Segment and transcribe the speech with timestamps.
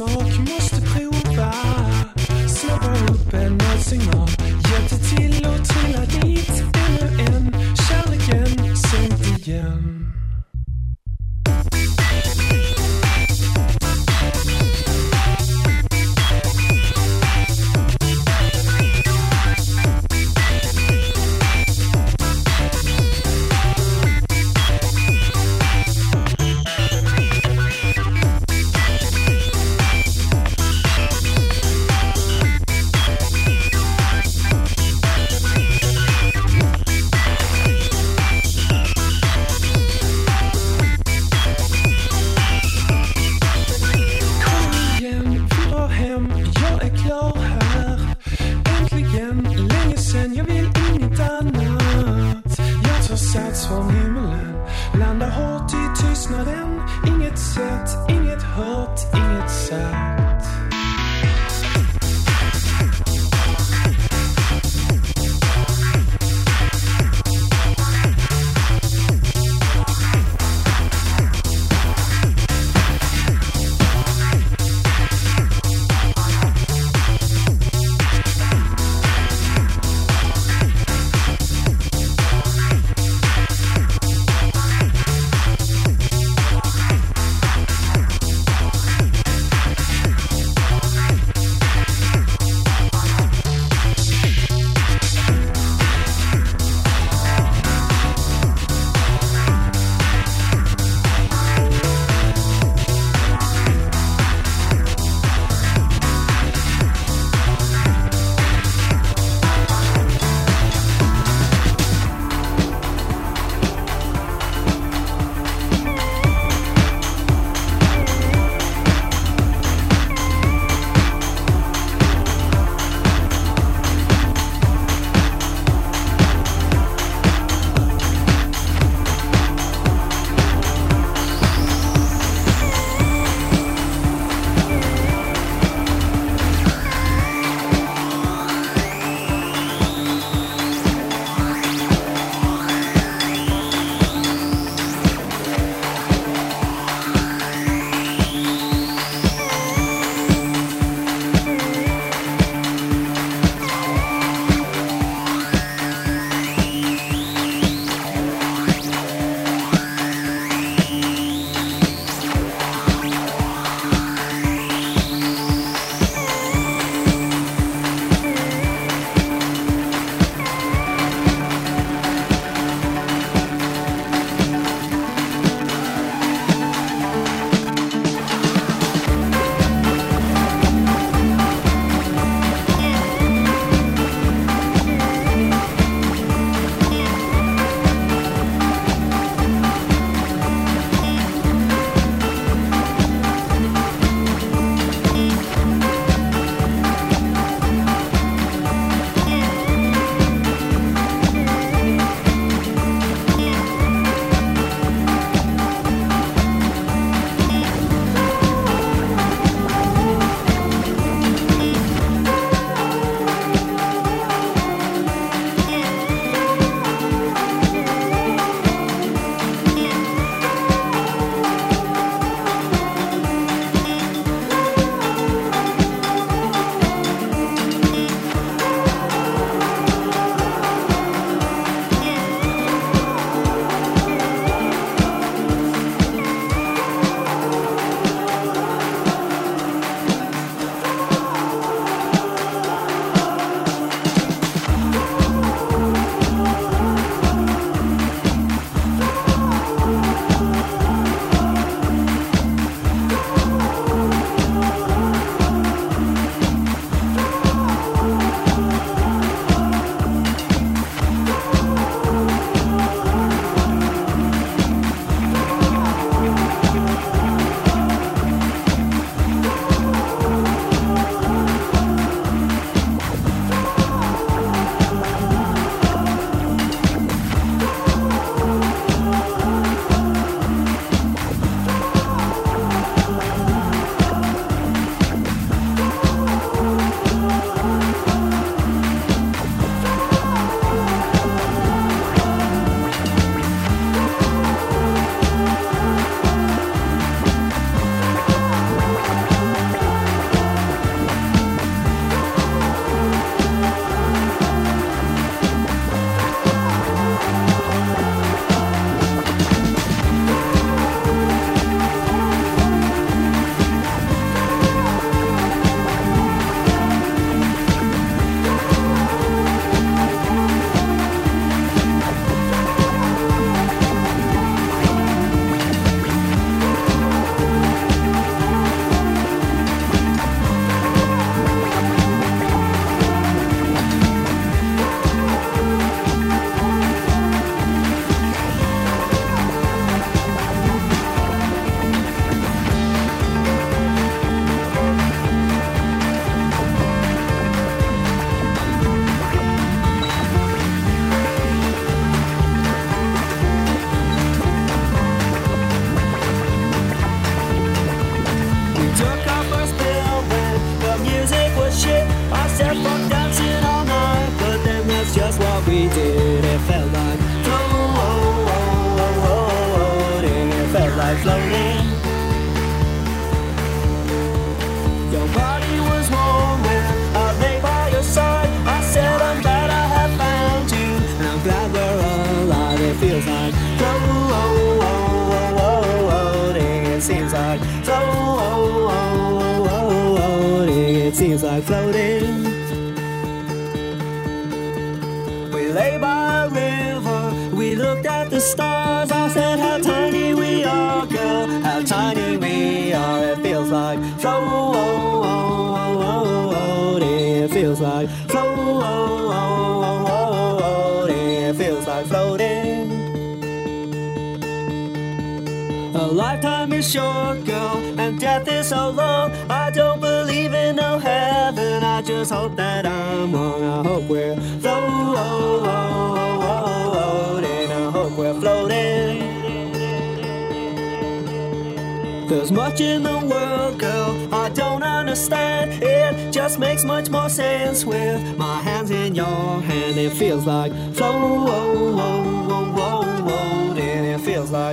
[0.00, 0.29] smoke.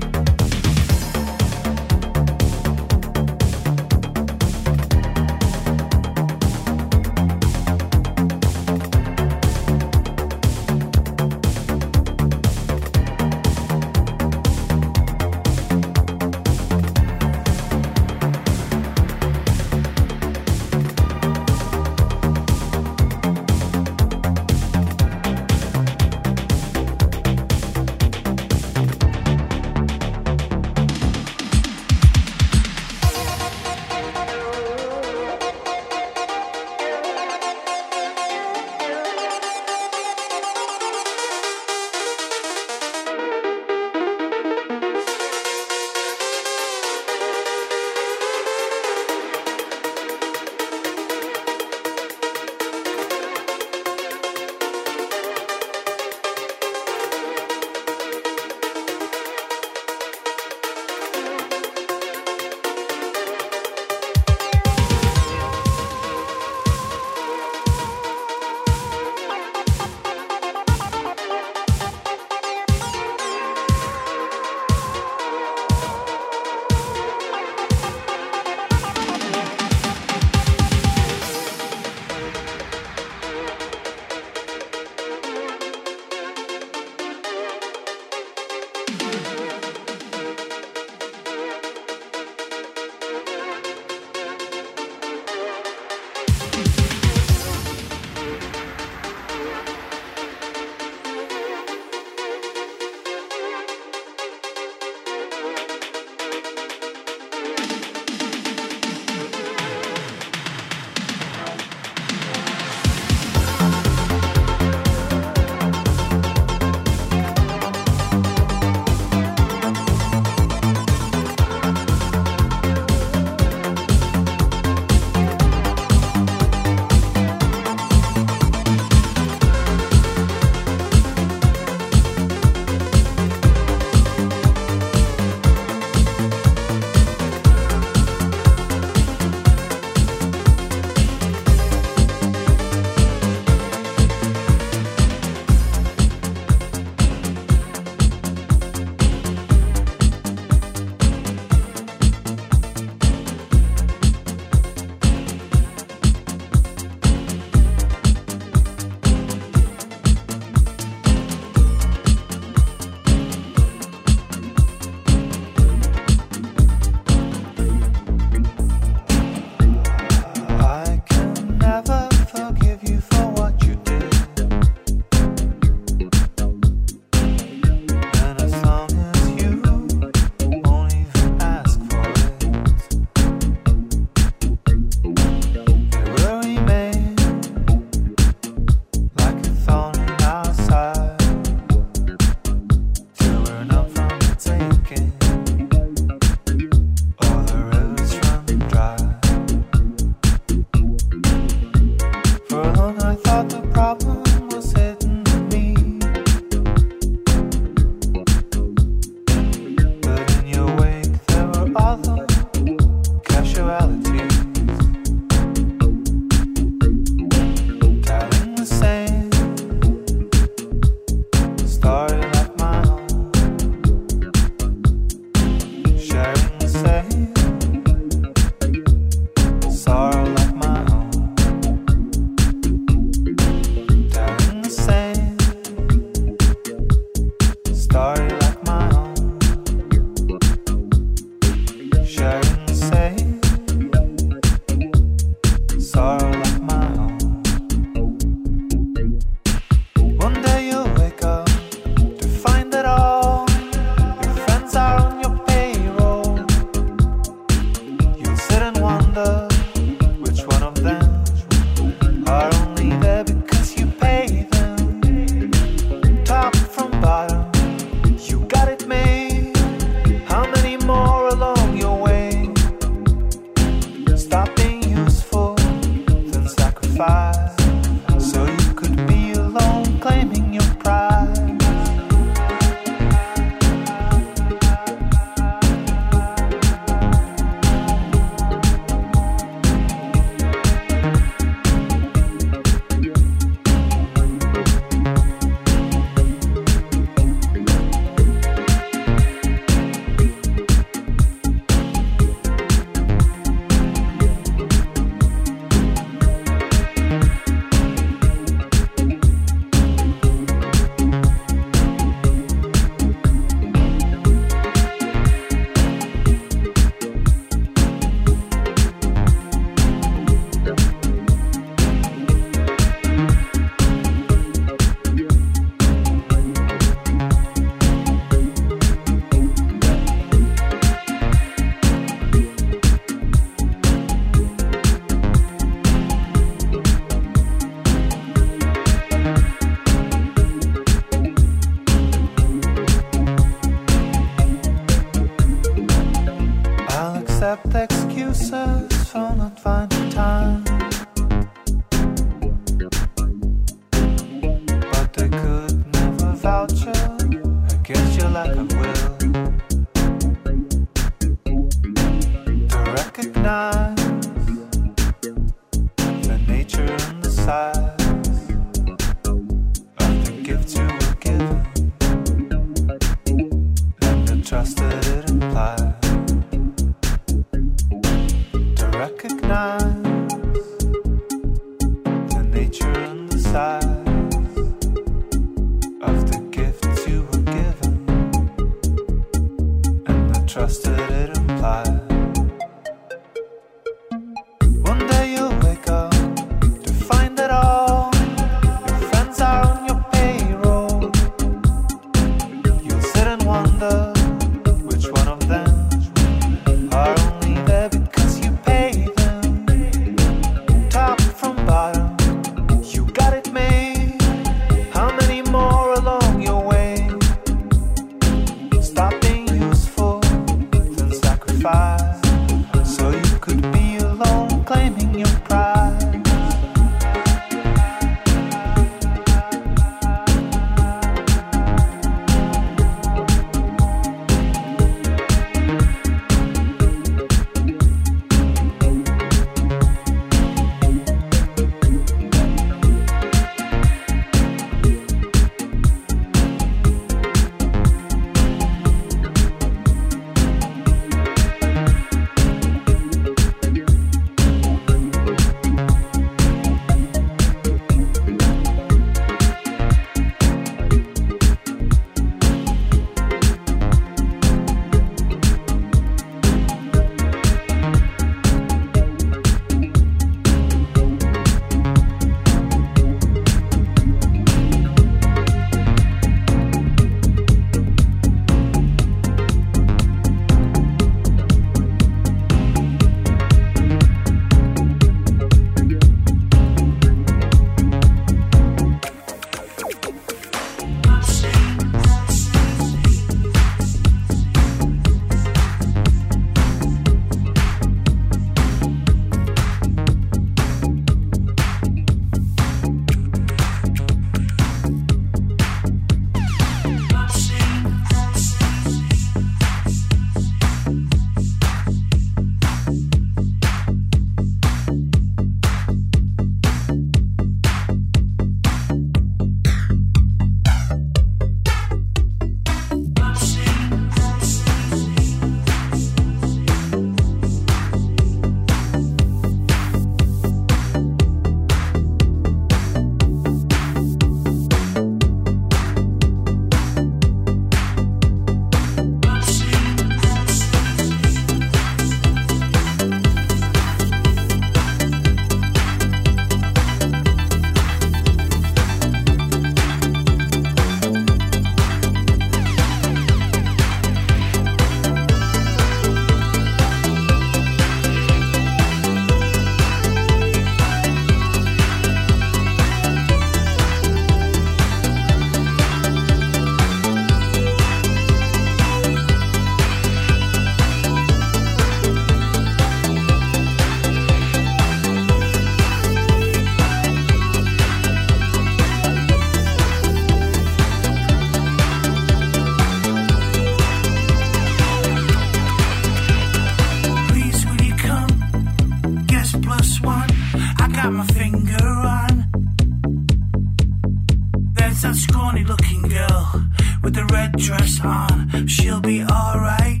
[597.02, 598.66] with the red dress on.
[598.66, 600.00] She'll be alright.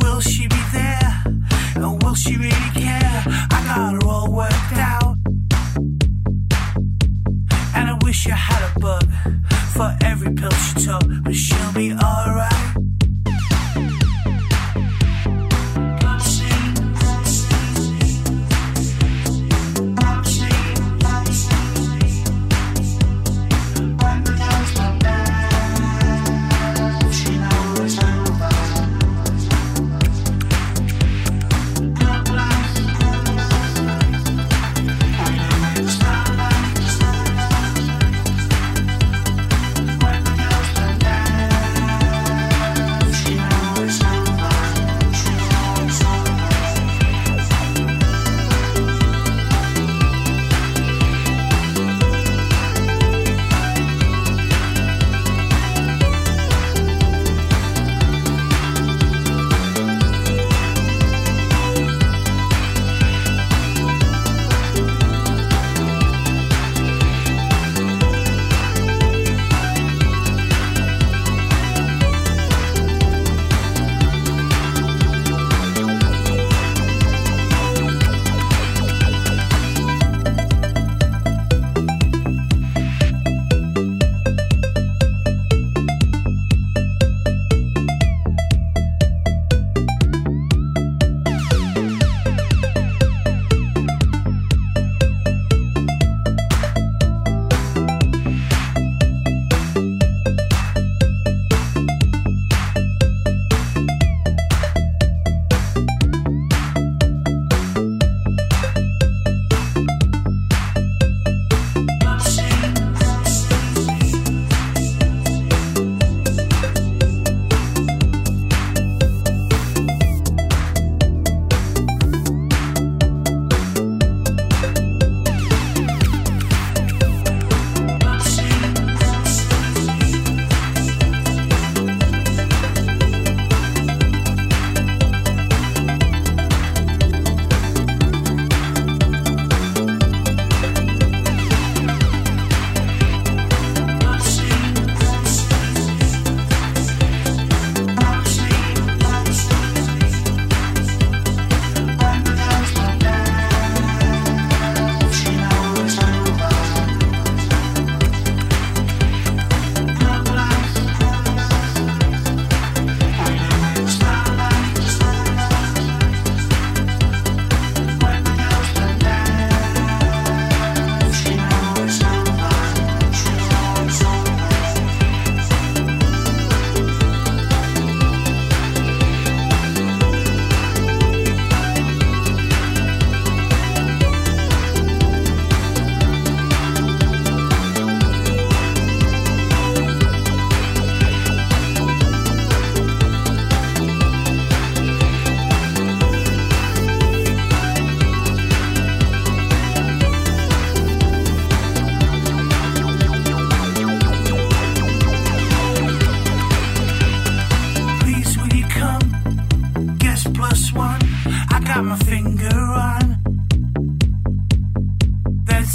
[0.00, 1.22] Will she be there?
[1.76, 3.22] And will she really care?
[3.50, 5.16] I got her all worked out.
[7.74, 9.10] And I wish I had a bug
[9.74, 11.02] for every pill she took.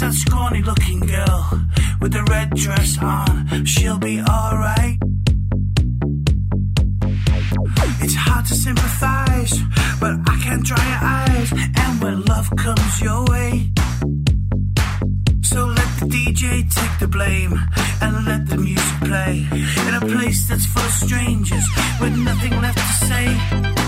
[0.00, 1.60] that scrawny looking girl
[2.00, 3.64] with the red dress on.
[3.66, 4.96] She'll be alright.
[8.00, 9.58] It's hard to sympathize,
[10.00, 11.52] but I can't dry your eyes.
[11.52, 13.70] And when love comes your way,
[15.42, 17.52] so let the DJ take the blame
[18.00, 19.46] and let the music play
[19.86, 21.66] in a place that's full of strangers
[22.00, 23.79] with nothing left to say.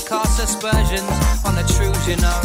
[0.00, 1.10] to cast aspersions
[1.44, 2.40] on the truth, you know.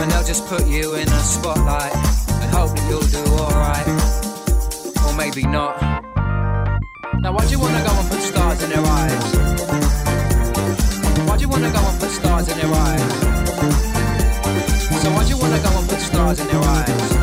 [0.00, 3.86] And they'll just put you in a spotlight and hope that you'll do alright.
[5.06, 5.80] Or maybe not.
[7.20, 9.34] Now, why do you wanna go and put stars in their eyes?
[11.26, 13.12] Why do you wanna go and put stars in their eyes?
[15.02, 17.13] So, why do you wanna go and put stars in their eyes?